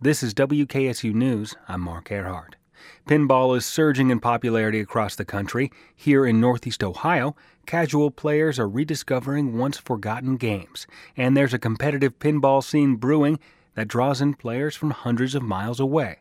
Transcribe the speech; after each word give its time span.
This 0.00 0.22
is 0.22 0.32
WKSU 0.32 1.12
News. 1.12 1.56
I'm 1.66 1.80
Mark 1.80 2.10
Arehart. 2.10 2.52
Pinball 3.08 3.56
is 3.56 3.66
surging 3.66 4.10
in 4.10 4.20
popularity 4.20 4.78
across 4.78 5.16
the 5.16 5.24
country. 5.24 5.72
Here 5.96 6.24
in 6.24 6.40
Northeast 6.40 6.84
Ohio, 6.84 7.34
casual 7.66 8.12
players 8.12 8.60
are 8.60 8.68
rediscovering 8.68 9.58
once 9.58 9.76
forgotten 9.76 10.36
games. 10.36 10.86
And 11.16 11.36
there's 11.36 11.52
a 11.52 11.58
competitive 11.58 12.16
pinball 12.20 12.62
scene 12.62 12.94
brewing 12.94 13.40
that 13.74 13.88
draws 13.88 14.20
in 14.20 14.34
players 14.34 14.76
from 14.76 14.92
hundreds 14.92 15.34
of 15.34 15.42
miles 15.42 15.80
away. 15.80 16.18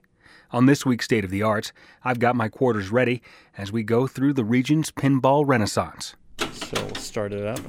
On 0.49 0.65
this 0.65 0.83
week's 0.83 1.05
State 1.05 1.23
of 1.23 1.29
the 1.29 1.43
Arts, 1.43 1.71
I've 2.03 2.17
got 2.17 2.35
my 2.35 2.49
quarters 2.49 2.89
ready 2.89 3.21
as 3.59 3.71
we 3.71 3.83
go 3.83 4.07
through 4.07 4.33
the 4.33 4.43
region's 4.43 4.89
pinball 4.89 5.43
renaissance. 5.45 6.15
So 6.51 6.83
we'll 6.83 6.95
start 6.95 7.31
it 7.31 7.45
up, 7.45 7.59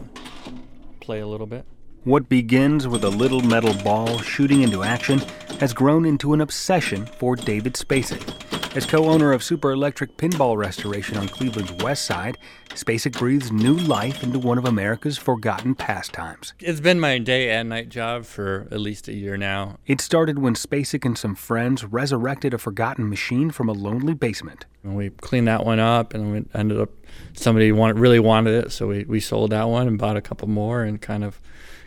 play 1.00 1.20
a 1.20 1.26
little 1.26 1.46
bit. 1.46 1.66
What 2.04 2.30
begins 2.30 2.88
with 2.88 3.04
a 3.04 3.10
little 3.10 3.42
metal 3.42 3.74
ball 3.84 4.20
shooting 4.20 4.62
into 4.62 4.82
action 4.82 5.20
has 5.58 5.72
grown 5.72 6.04
into 6.04 6.32
an 6.32 6.40
obsession 6.40 7.06
for 7.06 7.34
David 7.36 7.74
Spacek. 7.74 8.76
As 8.76 8.86
co 8.86 9.06
owner 9.06 9.32
of 9.32 9.42
Super 9.42 9.72
Electric 9.72 10.16
Pinball 10.16 10.56
Restoration 10.56 11.16
on 11.16 11.26
Cleveland's 11.26 11.72
west 11.82 12.04
side, 12.04 12.38
Spacek 12.70 13.18
breathes 13.18 13.50
new 13.50 13.74
life 13.74 14.22
into 14.22 14.38
one 14.38 14.56
of 14.56 14.64
America's 14.66 15.18
forgotten 15.18 15.74
pastimes. 15.74 16.54
It's 16.60 16.78
been 16.78 17.00
my 17.00 17.18
day 17.18 17.50
and 17.50 17.68
night 17.68 17.88
job 17.88 18.24
for 18.24 18.68
at 18.70 18.78
least 18.78 19.08
a 19.08 19.14
year 19.14 19.36
now. 19.36 19.78
It 19.86 20.00
started 20.00 20.38
when 20.38 20.54
Spacek 20.54 21.04
and 21.04 21.18
some 21.18 21.34
friends 21.34 21.82
resurrected 21.82 22.54
a 22.54 22.58
forgotten 22.58 23.08
machine 23.08 23.50
from 23.50 23.68
a 23.68 23.72
lonely 23.72 24.14
basement. 24.14 24.66
And 24.84 24.94
we 24.94 25.10
cleaned 25.10 25.48
that 25.48 25.64
one 25.64 25.80
up, 25.80 26.14
and 26.14 26.30
we 26.30 26.44
ended 26.54 26.78
up 26.78 26.90
somebody 27.32 27.72
wanted, 27.72 27.98
really 27.98 28.20
wanted 28.20 28.66
it, 28.66 28.70
so 28.70 28.86
we, 28.86 29.04
we 29.04 29.18
sold 29.18 29.50
that 29.50 29.68
one 29.68 29.88
and 29.88 29.98
bought 29.98 30.16
a 30.16 30.22
couple 30.22 30.46
more 30.46 30.84
and 30.84 31.00
kind 31.00 31.24
of 31.24 31.40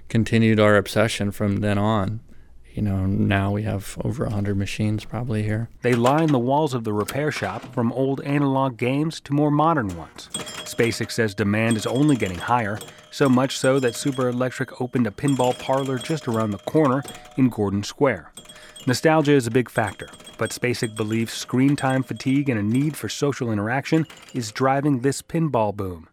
continued 0.10 0.60
our 0.60 0.76
obsession 0.76 1.32
from 1.32 1.58
then 1.58 1.78
on. 1.78 2.20
You 2.74 2.82
know, 2.82 3.06
now 3.06 3.52
we 3.52 3.64
have 3.64 3.98
over 4.04 4.24
100 4.24 4.56
machines 4.56 5.04
probably 5.04 5.44
here. 5.44 5.70
They 5.82 5.94
line 5.94 6.28
the 6.28 6.40
walls 6.40 6.74
of 6.74 6.86
the 6.86 6.94
repair 6.94 7.32
shop 7.32 7.74
from 7.74 7.92
old 7.92 8.22
analog 8.22 8.78
games 8.78 9.20
to 9.22 9.34
more 9.34 9.52
modern 9.52 9.98
ones. 9.98 10.30
Spacek 10.34 11.12
says 11.12 11.36
demand 11.36 11.76
is 11.76 11.86
only 11.86 12.16
getting 12.16 12.38
higher, 12.38 12.80
so 13.12 13.28
much 13.28 13.58
so 13.58 13.78
that 13.80 13.96
Super 13.96 14.30
Electric 14.30 14.80
opened 14.80 15.06
a 15.06 15.12
pinball 15.12 15.58
parlor 15.60 15.98
just 15.98 16.30
around 16.30 16.52
the 16.52 16.60
corner 16.60 17.04
in 17.38 17.50
Gordon 17.50 17.84
Square. 17.84 18.32
Nostalgia 18.88 19.34
is 19.34 19.48
a 19.48 19.52
big 19.52 19.70
factor, 19.70 20.10
but 20.38 20.52
Spacek 20.52 20.96
believes 20.96 21.34
screen 21.34 21.76
time 21.76 22.04
fatigue 22.04 22.48
and 22.48 22.60
a 22.60 22.64
need 22.64 22.96
for 22.96 23.10
social 23.10 23.52
interaction 23.52 24.08
is 24.34 24.52
driving 24.52 25.02
this 25.02 25.22
pinball 25.22 25.76
boom. 25.76 26.08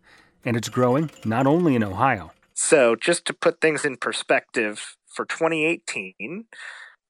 And 0.44 0.56
it's 0.56 0.68
growing 0.68 1.10
not 1.24 1.46
only 1.46 1.76
in 1.76 1.84
Ohio, 1.84 2.32
so, 2.60 2.96
just 2.96 3.24
to 3.26 3.34
put 3.34 3.60
things 3.60 3.84
in 3.84 3.98
perspective, 3.98 4.96
for 5.18 5.26
2018, 5.26 6.44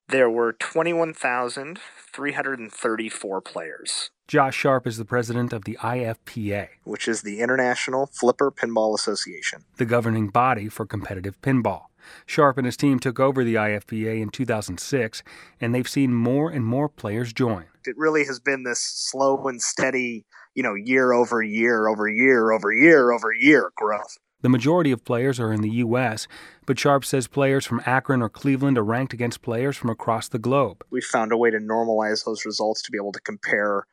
there 0.07 0.29
were 0.31 0.53
21,334 0.53 3.41
players. 3.41 4.09
Josh 4.27 4.55
Sharp 4.55 4.87
is 4.87 4.97
the 4.97 5.05
president 5.05 5.53
of 5.53 5.65
the 5.65 5.77
IFPA, 5.79 6.69
which 6.85 7.07
is 7.07 7.21
the 7.21 7.39
International 7.39 8.07
Flipper 8.07 8.49
Pinball 8.49 8.95
Association, 8.95 9.63
the 9.77 9.85
governing 9.85 10.29
body 10.29 10.69
for 10.69 10.87
competitive 10.87 11.39
pinball. 11.43 11.83
Sharp 12.25 12.57
and 12.57 12.65
his 12.65 12.75
team 12.75 12.97
took 12.97 13.19
over 13.19 13.43
the 13.43 13.53
IFPA 13.53 14.19
in 14.19 14.29
2006, 14.29 15.21
and 15.61 15.75
they've 15.75 15.87
seen 15.87 16.11
more 16.11 16.49
and 16.49 16.65
more 16.65 16.89
players 16.89 17.31
join. 17.31 17.65
It 17.85 17.95
really 17.95 18.25
has 18.25 18.39
been 18.39 18.63
this 18.63 18.79
slow 18.79 19.47
and 19.47 19.61
steady, 19.61 20.25
you 20.55 20.63
know, 20.63 20.73
year 20.73 21.13
over 21.13 21.43
year 21.43 21.87
over 21.87 22.09
year 22.09 22.51
over 22.51 22.73
year 22.73 23.11
over 23.11 23.31
year 23.31 23.71
growth. 23.75 24.17
The 24.41 24.49
majority 24.49 24.91
of 24.91 25.03
players 25.03 25.37
are 25.39 25.51
in 25.51 25.61
the 25.61 25.69
U.S., 25.69 26.25
but 26.65 26.79
Sharp 26.79 27.03
says 27.03 27.27
players 27.27 27.65
from 27.65 27.81
Akron 27.85 28.21
or 28.21 28.29
Cleveland 28.29 28.77
are 28.77 28.83
ranked 28.83 29.11
against 29.13 29.41
players 29.41 29.75
from 29.75 29.89
across 29.89 30.29
the 30.29 30.39
globe. 30.39 30.81
We 30.89 31.01
found 31.01 31.33
a 31.33 31.37
way 31.37 31.51
to 31.51 31.57
normalize 31.57 32.23
those 32.23 32.45
results 32.45 32.81
to 32.83 32.91
be 32.91 32.97
able 32.97 33.11
to 33.11 33.19
compare, 33.19 33.85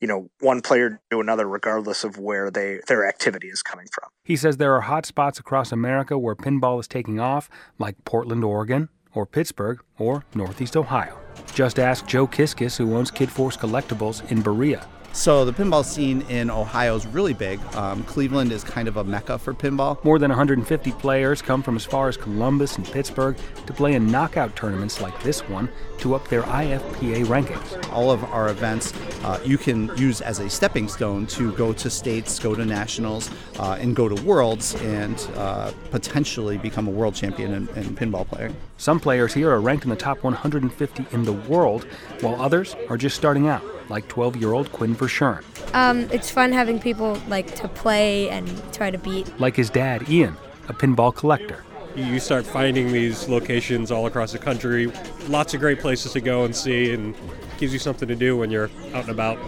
you 0.00 0.08
know, 0.08 0.28
one 0.40 0.60
player 0.60 1.00
to 1.12 1.20
another 1.20 1.48
regardless 1.48 2.02
of 2.02 2.18
where 2.18 2.50
they 2.50 2.80
their 2.88 3.06
activity 3.06 3.46
is 3.46 3.62
coming 3.62 3.86
from. 3.92 4.08
He 4.24 4.34
says 4.34 4.56
there 4.56 4.74
are 4.74 4.80
hot 4.80 5.06
spots 5.06 5.38
across 5.38 5.70
America 5.70 6.18
where 6.18 6.34
pinball 6.34 6.80
is 6.80 6.88
taking 6.88 7.20
off, 7.20 7.48
like 7.78 8.04
Portland, 8.04 8.42
Oregon, 8.42 8.88
or 9.14 9.24
Pittsburgh, 9.24 9.80
or 9.98 10.24
Northeast 10.34 10.76
Ohio. 10.76 11.16
Just 11.54 11.78
ask 11.78 12.06
Joe 12.06 12.26
Kiskis, 12.26 12.76
who 12.76 12.96
owns 12.96 13.12
Kid 13.12 13.30
Force 13.30 13.56
Collectibles 13.56 14.28
in 14.32 14.42
Berea. 14.42 14.84
So 15.14 15.44
the 15.44 15.52
pinball 15.52 15.84
scene 15.84 16.22
in 16.22 16.50
Ohio 16.50 16.96
is 16.96 17.06
really 17.06 17.34
big. 17.34 17.60
Um, 17.74 18.02
Cleveland 18.04 18.50
is 18.50 18.64
kind 18.64 18.88
of 18.88 18.96
a 18.96 19.04
mecca 19.04 19.38
for 19.38 19.52
pinball. 19.52 20.02
More 20.04 20.18
than 20.18 20.30
150 20.30 20.90
players 20.92 21.42
come 21.42 21.62
from 21.62 21.76
as 21.76 21.84
far 21.84 22.08
as 22.08 22.16
Columbus 22.16 22.78
and 22.78 22.86
Pittsburgh 22.86 23.36
to 23.66 23.72
play 23.74 23.92
in 23.92 24.10
knockout 24.10 24.56
tournaments 24.56 25.02
like 25.02 25.22
this 25.22 25.46
one 25.50 25.68
to 25.98 26.14
up 26.14 26.26
their 26.28 26.42
IFPA 26.42 27.26
rankings. 27.26 27.92
All 27.92 28.10
of 28.10 28.24
our 28.24 28.48
events 28.48 28.94
uh, 29.22 29.38
you 29.44 29.58
can 29.58 29.94
use 29.98 30.22
as 30.22 30.38
a 30.38 30.48
stepping 30.48 30.88
stone 30.88 31.26
to 31.28 31.52
go 31.52 31.74
to 31.74 31.90
states, 31.90 32.38
go 32.38 32.54
to 32.54 32.64
nationals, 32.64 33.30
uh, 33.58 33.76
and 33.78 33.94
go 33.94 34.08
to 34.08 34.20
worlds, 34.24 34.74
and 34.76 35.28
uh, 35.36 35.72
potentially 35.90 36.56
become 36.56 36.88
a 36.88 36.90
world 36.90 37.14
champion 37.14 37.52
in, 37.52 37.68
in 37.76 37.94
pinball 37.94 38.26
playing. 38.26 38.56
Some 38.78 38.98
players 38.98 39.34
here 39.34 39.50
are 39.50 39.60
ranked 39.60 39.84
in 39.84 39.90
the 39.90 39.96
top 39.96 40.22
150 40.24 41.06
in 41.12 41.24
the 41.24 41.32
world, 41.34 41.84
while 42.22 42.40
others 42.40 42.74
are 42.88 42.96
just 42.96 43.14
starting 43.14 43.46
out 43.46 43.62
like 43.92 44.08
12 44.08 44.36
year 44.36 44.52
old 44.52 44.72
Quinn 44.72 44.96
Verschuren. 44.96 45.44
Um, 45.74 46.08
it's 46.10 46.30
fun 46.30 46.50
having 46.50 46.80
people 46.80 47.20
like 47.28 47.54
to 47.56 47.68
play 47.68 48.28
and 48.30 48.50
try 48.72 48.90
to 48.90 48.98
beat. 48.98 49.38
Like 49.38 49.54
his 49.54 49.70
dad, 49.70 50.08
Ian, 50.08 50.36
a 50.68 50.72
pinball 50.72 51.14
collector. 51.14 51.64
You 51.94 52.18
start 52.18 52.46
finding 52.46 52.90
these 52.90 53.28
locations 53.28 53.92
all 53.92 54.06
across 54.06 54.32
the 54.32 54.38
country, 54.38 54.90
lots 55.28 55.52
of 55.52 55.60
great 55.60 55.78
places 55.78 56.12
to 56.12 56.20
go 56.20 56.44
and 56.44 56.56
see, 56.56 56.94
and 56.94 57.14
gives 57.58 57.72
you 57.72 57.78
something 57.78 58.08
to 58.08 58.16
do 58.16 58.36
when 58.36 58.50
you're 58.50 58.70
out 58.94 59.02
and 59.02 59.10
about. 59.10 59.38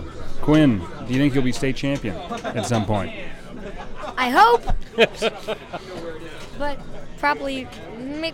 Quinn, 0.42 0.78
do 1.06 1.14
you 1.14 1.18
think 1.18 1.34
you'll 1.34 1.42
be 1.42 1.52
state 1.52 1.74
champion 1.74 2.14
at 2.44 2.66
some 2.66 2.84
point? 2.84 3.12
I 4.18 4.28
hope. 4.28 4.62
but 6.58 6.78
probably, 7.16 7.66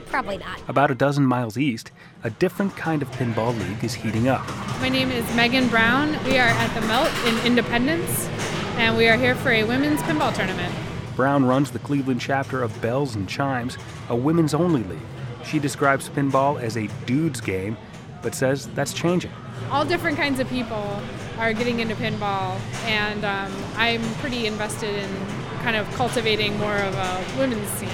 probably 0.07 0.39
not. 0.39 0.61
About 0.69 0.91
a 0.91 0.95
dozen 0.95 1.25
miles 1.25 1.57
east, 1.57 1.91
a 2.25 2.31
different 2.31 2.77
kind 2.77 3.03
of 3.03 3.11
pinball 3.13 3.59
league 3.59 3.83
is 3.83 3.95
heating 3.95 4.29
up. 4.29 4.47
My 4.81 4.89
name 4.89 5.11
is 5.11 5.25
Megan 5.35 5.69
Brown. 5.69 6.13
We 6.25 6.39
are 6.39 6.49
at 6.49 6.75
the 6.75 6.81
Melt 6.87 7.11
in 7.27 7.47
Independence, 7.47 8.29
and 8.77 8.97
we 8.97 9.09
are 9.09 9.17
here 9.17 9.35
for 9.35 9.51
a 9.51 9.65
women's 9.65 10.01
pinball 10.03 10.35
tournament. 10.35 10.75
Brown 11.17 11.45
runs 11.45 11.71
the 11.71 11.79
Cleveland 11.79 12.21
chapter 12.21 12.63
of 12.63 12.81
Bells 12.81 13.15
and 13.15 13.29
Chimes, 13.29 13.77
a 14.09 14.17
women's 14.17 14.55
only 14.55 14.83
league. 14.83 14.99
She 15.45 15.59
describes 15.59 16.09
pinball 16.09 16.61
as 16.61 16.77
a 16.77 16.89
dude's 17.07 17.41
game, 17.41 17.77
but 18.23 18.35
says 18.35 18.69
that's 18.69 18.93
changing. 18.93 19.33
All 19.71 19.85
different 19.85 20.17
kinds 20.17 20.41
of 20.41 20.49
people 20.49 21.01
are 21.39 21.53
getting 21.53 21.81
into 21.81 21.95
pinball, 21.95 22.59
and 22.85 23.25
um, 23.25 23.53
I'm 23.77 24.03
pretty 24.17 24.47
invested 24.47 24.95
in 24.95 25.11
kind 25.63 25.77
of 25.77 25.91
cultivating 25.95 26.59
more 26.59 26.77
of 26.77 26.95
a 26.95 27.39
women's 27.39 27.69
scene. 27.71 27.89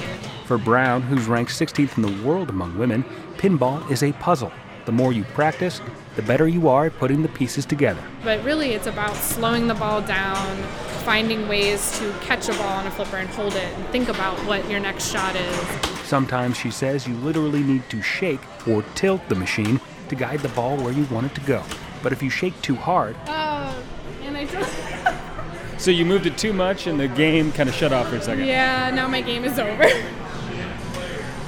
For 0.47 0.59
Brown, 0.59 1.03
who's 1.03 1.27
ranked 1.27 1.51
16th 1.51 1.97
in 1.97 2.03
the 2.05 2.25
world 2.25 2.51
among 2.51 2.79
women, 2.79 3.03
pinball 3.37 3.91
is 3.91 4.05
a 4.05 4.13
puzzle. 4.13 4.53
The 4.85 4.93
more 4.93 5.13
you 5.13 5.25
practice, 5.25 5.81
the 6.15 6.23
better 6.23 6.47
you 6.47 6.69
are 6.69 6.87
at 6.87 6.97
putting 6.99 7.23
the 7.23 7.29
pieces 7.29 7.67
together. 7.67 8.01
But 8.23 8.45
really, 8.45 8.71
it's 8.71 8.87
about 8.87 9.17
slowing 9.17 9.67
the 9.67 9.75
ball 9.75 10.03
down, 10.03 10.57
finding 11.05 11.49
ways 11.49 11.99
to 11.99 12.13
catch 12.21 12.49
a 12.49 12.53
ball 12.53 12.75
on 12.75 12.87
a 12.87 12.93
flipper 12.93 13.17
and 13.17 13.29
hold 13.31 13.57
it, 13.57 13.75
and 13.75 13.87
think 13.89 14.09
about 14.09 14.39
what 14.47 14.71
your 14.71 14.79
next 14.79 15.11
shot 15.11 15.35
is. 15.35 15.57
Sometimes, 16.05 16.57
she 16.57 16.71
says, 16.71 17.09
you 17.09 17.15
literally 17.17 17.65
need 17.65 17.83
to 17.91 18.01
shake 18.01 18.41
or 18.69 18.83
tilt 18.95 19.29
the 19.29 19.35
machine 19.35 19.81
to 20.11 20.15
guide 20.15 20.39
the 20.39 20.49
ball 20.51 20.77
where 20.77 20.93
you 20.93 21.07
want 21.07 21.27
it 21.27 21.35
to 21.35 21.41
go. 21.41 21.65
But 22.05 22.13
if 22.13 22.23
you 22.23 22.31
shake 22.31 22.63
too 22.63 22.77
hard, 22.77 23.17
uh, 23.27 23.75
and 24.23 24.37
I 24.37 24.45
just. 24.45 25.83
so 25.83 25.91
you 25.91 26.05
moved 26.05 26.27
it 26.27 26.39
too 26.39 26.53
much, 26.53 26.87
and 26.87 27.01
the 27.01 27.09
game 27.09 27.51
kind 27.51 27.69
of 27.69 27.75
shut 27.75 27.93
off 27.93 28.11
for 28.11 28.15
a 28.15 28.23
second. 28.23 28.47
Yeah, 28.47 28.93
now 28.93 29.09
my 29.09 29.23
game 29.23 29.45
is 29.45 29.59
over. 29.59 29.89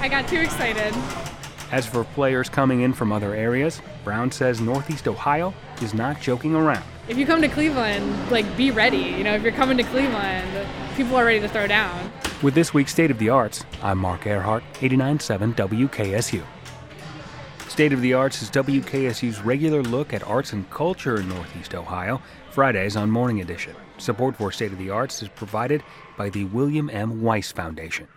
I 0.00 0.08
got 0.08 0.28
too 0.28 0.38
excited. 0.38 0.94
As 1.72 1.84
for 1.84 2.04
players 2.04 2.48
coming 2.48 2.82
in 2.82 2.92
from 2.92 3.12
other 3.12 3.34
areas, 3.34 3.82
Brown 4.04 4.30
says 4.30 4.60
Northeast 4.60 5.08
Ohio 5.08 5.52
is 5.82 5.92
not 5.92 6.20
joking 6.20 6.54
around. 6.54 6.84
If 7.08 7.18
you 7.18 7.26
come 7.26 7.42
to 7.42 7.48
Cleveland, 7.48 8.30
like 8.30 8.56
be 8.56 8.70
ready. 8.70 8.98
You 8.98 9.24
know, 9.24 9.34
if 9.34 9.42
you're 9.42 9.52
coming 9.52 9.76
to 9.76 9.82
Cleveland, 9.82 10.66
people 10.96 11.16
are 11.16 11.24
ready 11.24 11.40
to 11.40 11.48
throw 11.48 11.66
down. 11.66 12.12
With 12.42 12.54
this 12.54 12.72
week's 12.72 12.92
State 12.92 13.10
of 13.10 13.18
the 13.18 13.28
Arts, 13.28 13.64
I'm 13.82 13.98
Mark 13.98 14.22
Arehart, 14.22 14.62
89.7 14.74 15.54
WKSU. 15.54 16.44
State 17.68 17.92
of 17.92 18.00
the 18.00 18.14
Arts 18.14 18.40
is 18.40 18.50
WKSU's 18.50 19.40
regular 19.42 19.82
look 19.82 20.14
at 20.14 20.22
arts 20.26 20.52
and 20.52 20.68
culture 20.70 21.20
in 21.20 21.28
Northeast 21.28 21.74
Ohio, 21.74 22.22
Fridays 22.50 22.96
on 22.96 23.10
Morning 23.10 23.40
Edition. 23.40 23.74
Support 23.98 24.36
for 24.36 24.52
State 24.52 24.72
of 24.72 24.78
the 24.78 24.90
Arts 24.90 25.22
is 25.22 25.28
provided 25.28 25.82
by 26.16 26.30
the 26.30 26.44
William 26.44 26.88
M. 26.88 27.20
Weiss 27.20 27.52
Foundation. 27.52 28.08